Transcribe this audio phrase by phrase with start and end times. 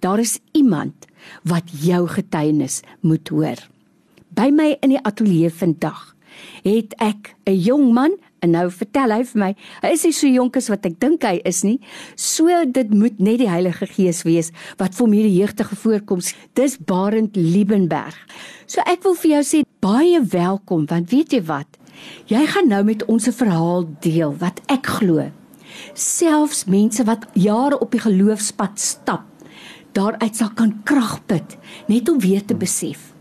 [0.00, 1.06] daar is iemand
[1.42, 3.56] wat jou getuienis moet hoor.
[4.28, 6.16] By my in die ateljee vandag
[6.62, 8.10] het ek 'n jong man
[8.42, 9.50] En nou vertel hy vir my,
[9.84, 11.76] hy is nie so jonk as wat ek dink hy is nie.
[12.18, 16.32] So dit moet net die Heilige Gees wees wat vir hom hierdie jeugtige voorkoms.
[16.58, 18.16] Dis Barend Liebenberg.
[18.66, 21.78] So ek wil vir jou sê baie welkom want weet jy wat?
[22.26, 25.30] Jy gaan nou met ons 'n verhaal deel wat ek glo.
[25.94, 29.24] Selfs mense wat jare op die geloofspad stap,
[29.92, 33.11] daaruit sal kan krag put net om weer te besef.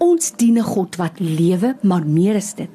[0.00, 2.68] Ons dien 'n God wat lewe, maar meer is dit.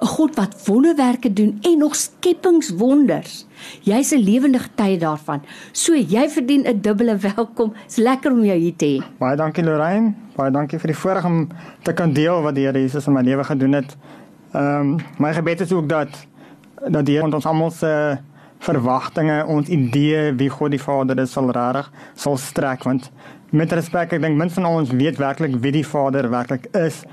[0.00, 3.46] 'n God wat wonderwerke doen en nog skepingswonders.
[3.82, 5.40] Jy's 'n lewende getuie daarvan.
[5.72, 7.72] So jy verdien 'n dubbele welkom.
[7.72, 9.18] Dit's lekker om jou hier te hê.
[9.18, 10.14] Baie dankie Lorraine.
[10.36, 11.48] Baie dankie vir die voorreg om
[11.82, 13.96] te kan deel wat die Here Jesus in my lewe gedoen het.
[14.52, 16.26] Ehm um, my gebed is ook dat
[16.88, 18.18] dat die Here ons almal se
[18.66, 23.10] verwagtinge, ons idee wie God die Vader is sal reg sal strek want
[23.54, 27.04] met respek ek dink min van ons weet werklik wie die Vader werklik is.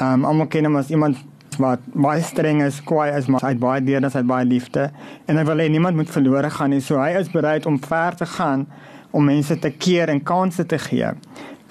[0.00, 1.20] Ehm um, almal ken hom as iemand
[1.60, 4.88] wat baie streng is, kwaai is, maar hy het baie deernis, hy het baie liefde
[5.28, 6.80] en hy wil hê niemand moet verlore gaan nie.
[6.80, 8.66] So hy is bereid om ver te gaan
[9.12, 11.12] om mense te keer en kansse te gee.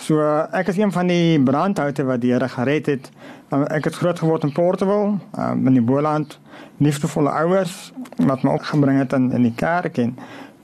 [0.01, 0.17] So
[0.57, 3.09] ek is een van die brandhoute wat die Here gered het.
[3.53, 6.39] Um, ek het groot geword in Portugal, um, in die Boland,
[6.81, 10.15] liefdevolle ouers wat my opgebring het in in die kerk en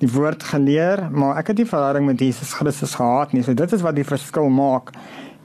[0.01, 3.43] die woord geleer, maar ek het nie verhouding met Jesus Christus gehad nie.
[3.45, 4.89] So dit is wat die verskil maak.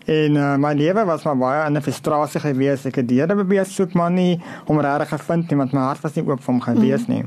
[0.09, 2.87] En uh, my lewe was maar baie in 'n frustrasie gewees.
[2.87, 6.01] Ek het die Here probeer soek maar nie om regtig gevind nie want my hart
[6.01, 7.25] was nie oop vir hom gewees nie.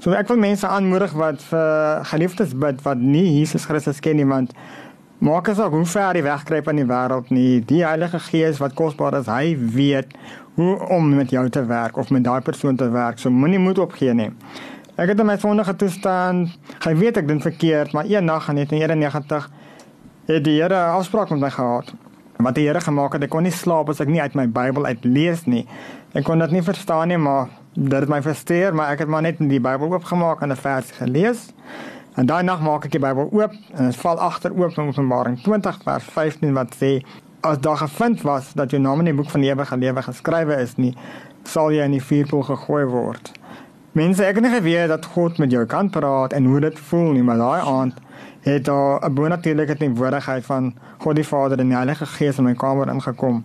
[0.00, 4.26] So ek wil mense aanmoedig wat vir geliefdes bid wat nie Jesus Christus ken nie
[4.26, 4.54] want
[5.18, 7.60] maak asof hoe ver hy wegkruip in die wêreld nie.
[7.64, 10.12] Die Heilige Gees wat kosbaar is, hy weet
[10.56, 13.18] hoe om met jou te werk of met daai persoon te werk.
[13.18, 14.30] So moenie moed opgee nie.
[14.96, 16.54] Ek het in my sondige toestand,
[16.84, 19.50] hy weet ek doen verkeerd, maar een nag in 1991
[20.26, 21.92] het die Here 'n afspraak met my gehad
[22.36, 23.22] wat die Here gemaak het.
[23.22, 25.66] Ek kon nie slaap as ek nie uit my Bybel uit lees nie.
[26.14, 29.22] Ek kon dit nie verstaan nie, maar dit het my frustreer, maar ek het maar
[29.22, 31.52] net die Bybel oopgemaak en 'n vers gelees.
[32.16, 35.34] En daai nag maak ek die Bybel oop en dit val agter oop in Openbaring
[35.44, 36.92] 20 vers 15 wat sê
[37.44, 40.56] as daar gevind was dat jou naam in die boek van die ewige lewe geskrywe
[40.62, 40.94] is nie,
[41.44, 43.30] sal jy in die vuurpoel gegooi word.
[43.96, 47.22] Mense, ek het geweet dat God met jou kan praat en hoe dit voel nie,
[47.24, 48.00] maar daai aand
[48.48, 52.54] het daar 'n bonatuurlike teenwoordigheid van God die Vader en die Heilige Gees in my
[52.54, 53.44] kamer ingekom.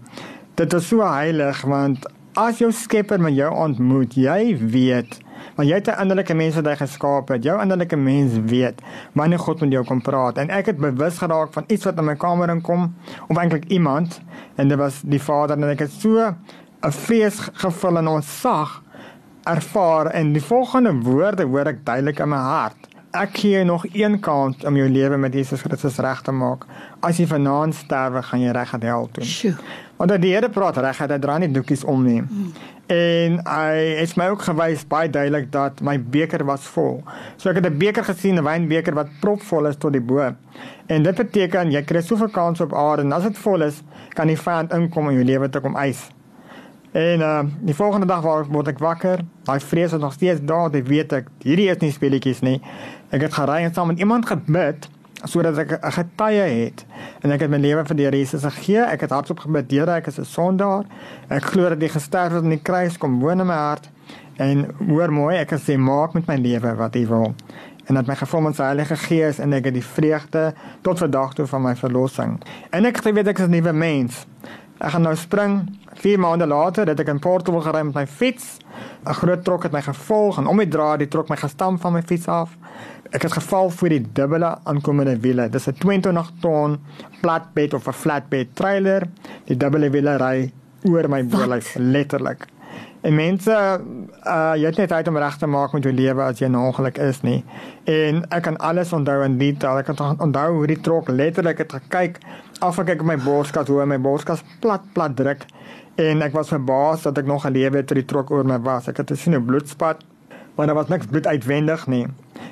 [0.55, 5.19] Dit is so heilig want as jou Skepper met jou ontmoet, jy weet,
[5.55, 7.43] want jy het 'n innerlike mens wat hy geskaap het.
[7.43, 8.81] Jou innerlike mens weet
[9.13, 10.37] wanneer God met jou kom praat.
[10.37, 12.95] En ek het bewus geraak van iets wat in my kamer inkom
[13.27, 14.21] of eintlik iemand
[14.55, 15.57] en dit was die Vader.
[15.57, 16.35] En ek het so
[16.81, 18.81] 'n vrees gevul en ontsag
[19.43, 20.05] ervaar.
[20.05, 24.19] En die volgende woorde hoor ek duidelik in my hart ek gee jou nog een
[24.19, 26.65] kans om jou lewe met Jesus Christus reg te maak.
[26.99, 29.23] As jy vanaand sterwe, gaan jy reg aan hel toe.
[29.23, 29.55] Sjoe.
[29.97, 32.21] Want die Here praat reg, hy dra nie doekies om nie.
[32.21, 32.53] Hmm.
[32.91, 37.03] En hy het my ook gewys baie duidelik dat my beker was vol.
[37.37, 40.35] So ek het 'n beker gesien, 'n wynbeker wat propvol is tot die bo.
[40.87, 44.27] En dit beteken jy kry soveel kans op aarde en as dit vol is, kan
[44.27, 46.09] die vyand inkom in jou lewe te kom eis.
[46.91, 49.21] En uh die volgende dag word ek wakker.
[49.47, 52.59] Daai vrees is nog steeds daar, ek weet ek hierdie is nie speletjies nie.
[53.15, 54.89] Ek het gery en saam met iemand gebid
[55.23, 56.85] sodat ek 'n getuie het
[57.21, 58.83] en ek het my lewe vir die Here Jesus gegee.
[58.83, 60.85] Ek het hardop gebid, Here, ek is 'n sondaar.
[61.29, 63.89] Ek glo dat jy gesterf het aan die kruis kom woon in my hart
[64.37, 67.35] en hoor mooi, ek sê maak met my lewe wat U wil.
[67.85, 71.45] En dat my gevorm sy Heilige Gees en ek het die vreugde tot vandag toe
[71.45, 72.41] van my verlossing.
[72.71, 74.25] En ek weet ek is 'n nuwe mens.
[74.79, 78.57] Ek gaan nou spring 4 maande later het ek in Portugal gery met my fiets.
[79.05, 81.93] 'n Groot trok het my gevolg en om die draad die trok my gestamp van
[81.93, 82.57] my fiets af.
[83.11, 85.49] Ek het geval voor die dubbele aankomende wiele.
[85.49, 86.79] Dis 'n 22 ton
[87.21, 89.07] flatbed of 'n flatbed trailer.
[89.45, 90.51] Die dubbele wiele ry
[90.83, 92.47] oor my voorlyf letterlik.
[93.01, 93.53] En mense
[94.29, 96.55] uh jy het net uit om reg te maak met jou lewe as jy 'n
[96.55, 97.43] ongeluk is nie.
[97.83, 99.77] En ek kan alles onthou in detail.
[99.77, 102.19] Ek kan onthou hoe die trok letterlik het gekyk
[102.59, 105.45] af ek kyk op my borskas hoe my borskas plat plat druk
[105.95, 108.87] en ek was verbaas dat ek nog gelewe het toe die trok oor my was.
[108.87, 110.03] Ek het gesien 'n bloedspat,
[110.55, 112.07] maar daar was niks bloed uitwendig nie.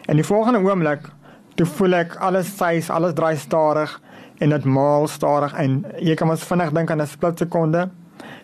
[0.07, 1.09] En die volgende oomblik
[1.55, 4.01] toe voel ek alles sys, alles draai stadig
[4.39, 7.89] en dit maal stadig en jy kan mos vinnig dink aan 'n split sekonde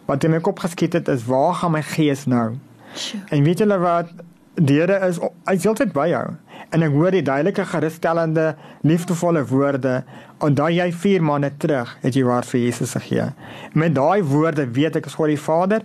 [0.06, 2.56] wat in my kop geskiet het is waar gaan my gees nou?
[2.94, 3.24] Sure.
[3.30, 4.12] En weet julle wat
[4.56, 5.20] die Here is
[5.50, 6.26] hy's heeltyd by jou.
[6.74, 8.54] En ek hoor die duidelike gerusstellende
[8.88, 9.98] liefdevolle woorde
[10.44, 13.28] onthou jy 4 maande terug het jy waar vir Jesus gegee.
[13.74, 15.84] Met daai woorde weet ek is God die Vader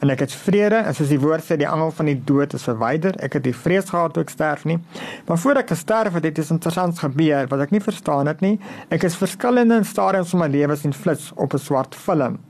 [0.00, 2.64] en ek het vrede en soos die woord sê die angel van die dood is
[2.64, 3.16] verwyder.
[3.24, 4.78] Ek het die vrees gehad toe ek sterf nie.
[5.28, 8.56] Maar voor ek gesterf het, het iets interessants gebeur wat ek nie verstaan het nie.
[8.88, 12.40] Ek is verskillende stadiums van my lewe sien flits op 'n swart film.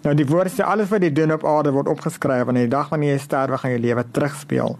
[0.00, 2.72] Nou die woord sê alles wat jy doen op aarde word opgeskryf en in die
[2.72, 4.78] dag wanneer jy sterf gaan jou lewe terugspeel.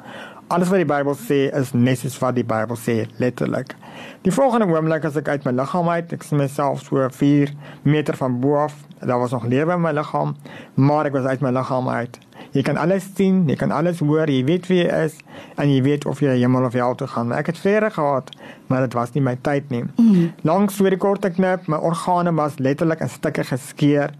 [0.51, 3.77] Alles wat die Bybel sê is net soos wat die Bybel sê letterlik.
[4.25, 7.53] Die volgende oomblik as ek uit my liggaam uit, ek sien myself so 4
[7.85, 8.75] meter van bo af.
[8.99, 10.35] Daar was nog lewe in my liggaam,
[10.75, 12.19] maar ek was uit my liggaam uit.
[12.57, 15.21] Jy kan alles sien, jy kan alles hoor, jy weet wie jy is
[15.61, 17.31] en jy weet of jy hemel of hel toe gaan.
[17.37, 18.33] Ek het vrede gehad,
[18.67, 19.85] maar dit was nie my tyd nie.
[20.01, 20.33] Mm.
[20.49, 24.17] Langs voor die korte knip, my organe was letterlik in stukke geskeur.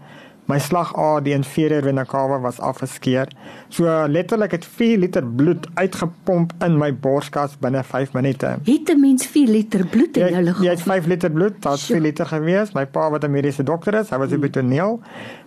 [0.51, 3.29] My slagadie en inferior vena cava was afgeskeur.
[3.71, 8.57] So letterlik het 4 liter bloed uitgepomp in my borskas binne 5 minute.
[8.65, 10.63] Het 'n mens 4 liter bloed in jou liggaam?
[10.63, 12.73] Ja, 5 liter bloed, dit was 4 liter gewees.
[12.73, 14.99] My pa wat 'n mediese dokter is, hy was op die toneel.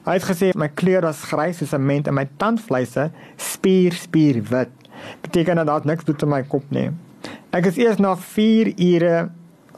[0.05, 4.43] Hy het gesê my kleur was grys soos 'n ment en my tandvleise spier spier
[4.43, 4.69] wit.
[5.21, 6.91] Beteken dat daar niks bloed in my kop nie.
[7.51, 9.31] Ek is eers na 4 ure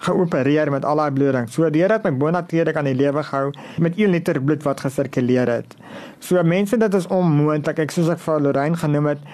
[0.04, 1.48] geopereer met al daai bloeding.
[1.50, 3.52] So deurdat my bonatuurlik aan die lewe gehou
[3.82, 5.76] met 1 liter bloed wat gesirkuleer het.
[6.20, 7.78] So mense dit is onmoontlik.
[7.87, 9.25] Ek soos ek vir Lorraine genoem het,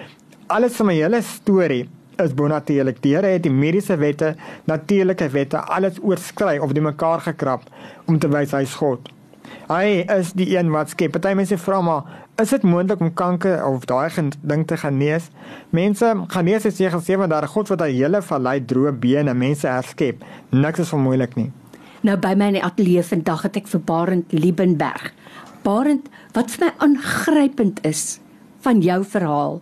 [0.47, 1.87] alles van my hele storie
[2.21, 3.01] is bonatuurlik.
[3.01, 4.35] Die Here het die mediese wette,
[4.69, 7.67] natuurlike wette alles oorskry of die mekaar gekrap
[8.05, 9.09] om te wys hy's God.
[9.69, 11.15] Hy is die een wat skep.
[11.15, 12.03] Party mense vra maar,
[12.41, 14.09] is dit moontlik om kanker of daai
[14.41, 15.29] ding te genees?
[15.69, 20.23] Mense, genees is seker sewe daar God wat 'n hele vallei droë bene mense herskep.
[20.49, 21.51] Niks is onmoontlik nie.
[22.01, 25.13] Nou by my in die ateljee vandag het ek vir Barend Liebenberg.
[25.63, 28.19] Barend, wat vir my aangrypend is
[28.61, 29.61] van jou verhaal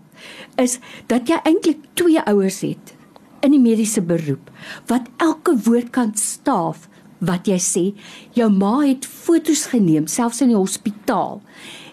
[0.56, 2.96] is dat jy eintlik twee ouers het
[3.42, 4.50] in die mediese beroep
[4.88, 6.88] wat elke woord kan staaf
[7.22, 7.84] wat jy sê.
[8.34, 11.42] Jou ma het fotos geneem selfs in die hospitaal.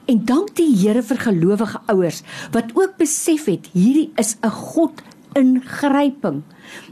[0.09, 2.23] En dank die Here vir gelowige ouers
[2.55, 5.03] wat ook besef het hierdie is 'n God
[5.37, 6.43] ingryping.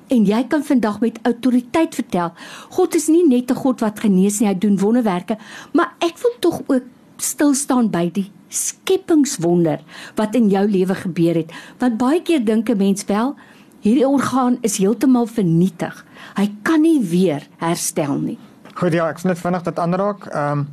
[0.08, 2.32] En jy kan vandag met autoriteit vertel,
[2.70, 5.38] God is nie net 'n God wat genees nie, hy doen wonderwerke,
[5.72, 6.84] maar ek wil tog ook
[7.16, 9.80] stil staan by die skepingswonder
[10.14, 11.52] wat in jou lewe gebeur het.
[11.78, 13.34] Want baie keer dink 'n mens wel,
[13.80, 16.04] hierdie orgaan is heeltemal vernietig.
[16.36, 18.38] Hy kan nie weer herstel nie.
[18.74, 20.26] Goed ja, ek sê net vinnig ander ook.
[20.26, 20.68] Ehm um,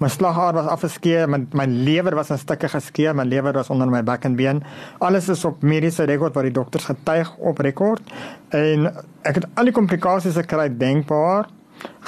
[0.00, 3.88] my slagader was afgeskeur, my my lewer was in stukke geskeur, my lewer was onder
[3.88, 4.62] my bek en been.
[4.98, 8.14] Alles is op mediese rekord wat die dokters getuig op rekord.
[8.48, 8.88] En
[9.22, 11.50] ek het al die komplikasies gekry denkbaar.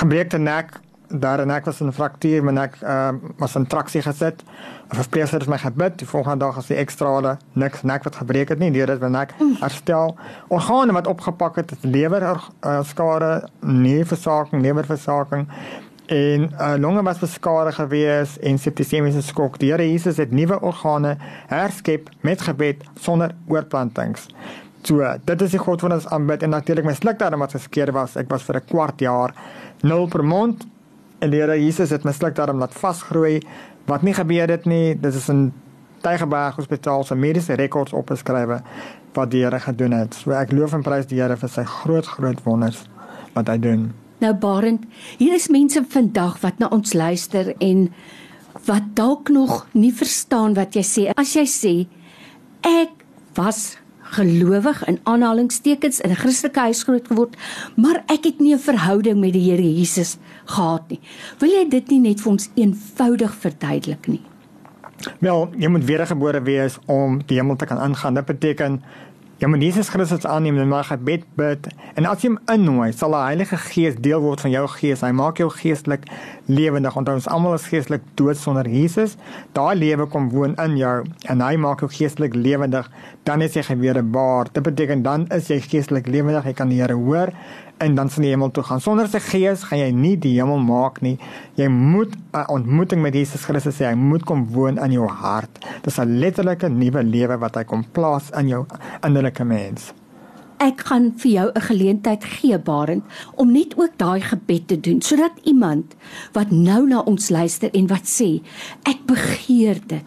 [0.01, 0.73] Gebreekte nek,
[1.13, 4.43] daar en ek was in 'n fraktuur, my nek uh, was in traksie gesit.
[4.89, 8.49] 'n Verpleegster het my gebid, die volgende dag as die ekstrale niks nek wat gebreek
[8.49, 10.17] het nie, deur dit my nek herstel.
[10.49, 15.47] Organe wat opgepak het, het lewer uh, skade, nierversaking, lewerversaking
[16.13, 19.57] en uh, longe was beskadig gewees en septisemiese skok.
[19.61, 21.15] Die Here Jesus het nuwe organe
[21.49, 24.27] herskep met gebed sonder oorplantings.
[24.85, 28.19] So, dit is die God wat ons aanbid en natuurlik my slukdarm wat geskeur was.
[28.21, 29.35] Ek was vir 'n kwart jaar
[29.83, 30.67] nul per mond
[31.21, 33.41] en die Here Jesus het my slukdarm laat vasgroei
[33.87, 34.95] wat nie gebeur het nie.
[34.95, 35.53] Dit is 'n
[36.03, 38.61] Tygerberg Hospitaal se mediese rekords opgeskrywe
[39.15, 40.15] wat die Here gedoen het.
[40.15, 42.85] So ek loof en prys die Here vir sy groot groot wonders
[43.35, 44.02] wat hy doen.
[44.23, 44.85] Nou Barend,
[45.19, 47.89] hier is mense vandag wat na ons luister en
[48.69, 51.07] wat dalk nog nie verstaan wat jy sê.
[51.19, 51.73] As jy sê
[52.63, 53.03] ek
[53.35, 53.81] was
[54.15, 57.35] gelowig in aanhalingstekens in 'n Christelike huis groot geword,
[57.75, 61.01] maar ek het nie 'n verhouding met die Here Jesus gehad nie.
[61.41, 64.23] Wil jy dit nie net vir ons eenvoudig verduidelik nie?
[65.19, 68.15] Wel, jy moet wedergebore wees om die hemel te kan ingaan.
[68.15, 68.83] Dit beteken
[69.43, 71.65] Ja, maar Jesus Christus aanneem en maar gebed bid
[71.99, 75.03] en as jy hom innooi, sal die Heilige Gees deel word van jou gees.
[75.03, 76.07] Hy maak jou geestelik
[76.47, 76.95] lewendig.
[76.95, 79.17] Want ons almal is geestelik dood sonder Jesus.
[79.59, 80.95] Daai lewe kom woon in jou
[81.35, 82.87] en hy maak jou geestelik lewendig.
[83.27, 84.53] Dan is jy gewerebaar.
[84.55, 86.47] Dit beteken dan is jy geestelik lewendig.
[86.47, 87.35] Jy kan die Here hoor
[87.83, 88.81] en dan sal jy hemel toe gaan.
[88.81, 91.17] Sonder sy gees gaan jy nie die hemel maak nie.
[91.59, 93.91] Jy moet 'n ontmoeting met Jesus Christus hê.
[93.91, 95.59] Hy moet kom woon in jou hart.
[95.83, 98.67] Dis 'n letterlike nuwe lewe wat hy kom plaas in jou
[99.03, 99.93] innerlike mens.
[100.63, 103.03] Ek gaan vir jou 'n geleentheid gee Barend
[103.35, 105.95] om net ook daai gebed te doen sodat iemand
[106.33, 108.41] wat nou na ons luister en wat sê
[108.87, 110.07] ek begeer dit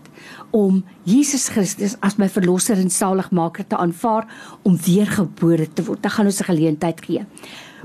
[0.52, 4.28] om Jesus Christus as my verlosser en saligmaker te aanvaar
[4.64, 6.02] om weergebore te word.
[6.02, 7.26] Dan gaan ons 'n geleentheid gee.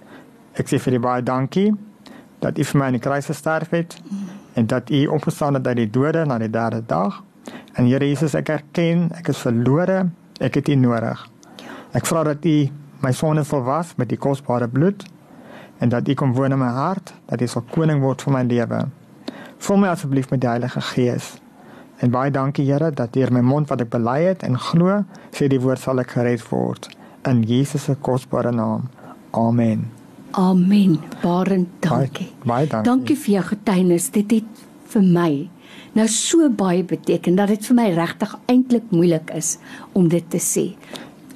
[0.53, 1.73] ek sê vir U baie dankie
[2.39, 3.97] dat U vir my in die kruis gesterf het
[4.53, 7.23] en dat U opgestaan het uit die dode na die derde dag.
[7.73, 10.09] En Here Jesus, ek erken ek is verlore.
[10.39, 11.29] Ek het U nodig.
[11.91, 12.69] Ek vra dat U
[13.01, 15.03] my sonde sal was met die kosbare bloed
[15.79, 18.43] en dat U kom woon in my hart, dat U sal koning word vir my
[18.43, 18.85] lewe.
[19.57, 21.33] Vul my asseblief met die Heilige Gees.
[21.99, 25.03] En baie dankie Here dat deur my mond wat ek bely het en glo,
[25.35, 26.91] sê die woord sal ek gered word
[27.27, 28.87] in Jesus se kosbare naam.
[29.31, 29.91] Amen.
[30.31, 30.99] Amen.
[31.21, 32.29] Baie dankie.
[32.43, 32.87] Baie, baie dankie.
[32.91, 34.09] Dankie vir jou getuienis.
[34.15, 35.31] Dit het vir my
[35.97, 39.57] nou so baie beteken dat dit vir my regtig eintlik moeilik is
[39.97, 40.65] om dit te sê.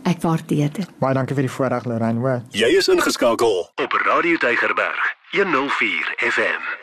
[0.03, 0.87] Ek waardeer dit.
[0.99, 2.41] Baie dankie vir die voorreg Lorraine.
[2.51, 6.82] Jy is ingeskakel op Radio Tygerberg 104 FM.